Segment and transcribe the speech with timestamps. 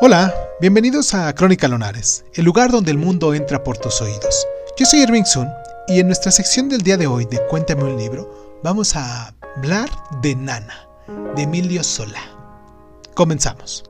[0.00, 4.46] Hola, bienvenidos a Crónica Lonares, el lugar donde el mundo entra por tus oídos.
[4.78, 5.48] Yo soy Irving Sun
[5.88, 9.88] y en nuestra sección del día de hoy de Cuéntame un libro vamos a hablar
[10.20, 10.86] de Nana,
[11.34, 12.20] de Emilio Sola.
[13.14, 13.84] Comenzamos.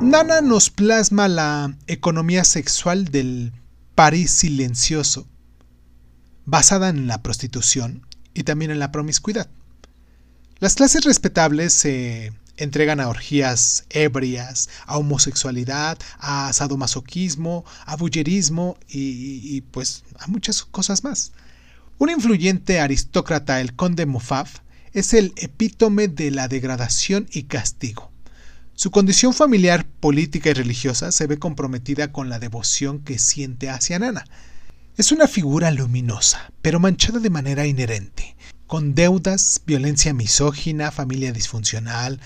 [0.00, 3.52] Nana nos plasma la economía sexual del
[3.94, 5.28] París silencioso,
[6.46, 9.48] basada en la prostitución y también en la promiscuidad.
[10.60, 19.62] Las clases respetables se entregan a orgías ebrias, a homosexualidad, a sadomasoquismo, a bullerismo y,
[19.70, 21.32] pues a muchas cosas más.
[21.96, 24.58] Un influyente aristócrata, el conde Muffaf,
[24.92, 28.10] es el epítome de la degradación y castigo.
[28.74, 33.98] Su condición familiar, política y religiosa se ve comprometida con la devoción que siente hacia
[33.98, 34.26] Nana.
[34.98, 38.36] Es una figura luminosa, pero manchada de manera inherente
[38.70, 42.20] con deudas, violencia misógina, familia disfuncional,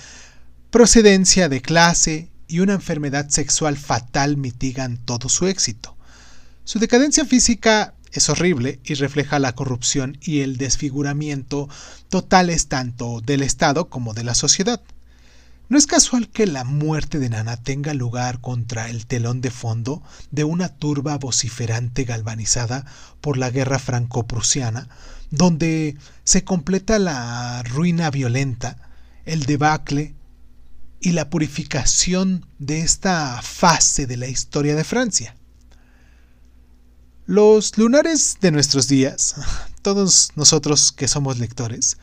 [0.71, 5.97] procedencia de clase y una enfermedad sexual fatal mitigan todo su éxito.
[6.65, 11.71] Su decadencia física es horrible y refleja la corrupción y el desfiguramiento
[12.11, 14.83] totales tanto del Estado como de la sociedad.
[15.69, 20.03] No es casual que la muerte de Nana tenga lugar contra el telón de fondo
[20.31, 22.85] de una turba vociferante galvanizada
[23.23, 24.89] por la guerra franco-prusiana,
[25.31, 28.91] donde se completa la ruina violenta,
[29.25, 30.15] el debacle
[31.01, 35.35] y la purificación de esta fase de la historia de Francia.
[37.27, 39.37] Los lunares de nuestros días,
[39.83, 41.97] todos nosotros que somos lectores,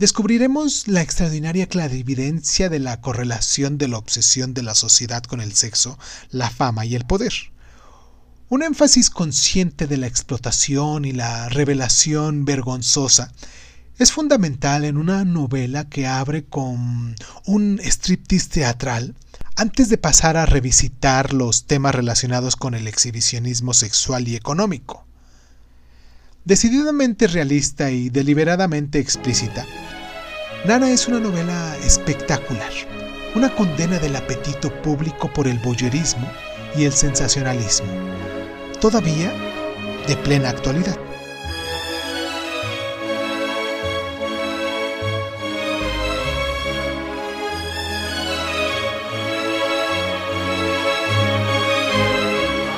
[0.00, 5.52] descubriremos la extraordinaria clarividencia de la correlación de la obsesión de la sociedad con el
[5.52, 5.98] sexo,
[6.30, 7.34] la fama y el poder.
[8.48, 13.30] Un énfasis consciente de la explotación y la revelación vergonzosa
[13.98, 17.14] es fundamental en una novela que abre con
[17.44, 19.14] un striptease teatral
[19.54, 25.04] antes de pasar a revisitar los temas relacionados con el exhibicionismo sexual y económico.
[26.46, 29.66] Decididamente realista y deliberadamente explícita,
[30.64, 32.70] Nana es una novela espectacular,
[33.34, 36.30] una condena del apetito público por el boyerismo
[36.76, 37.88] y el sensacionalismo
[38.78, 39.32] todavía
[40.06, 40.98] de plena actualidad.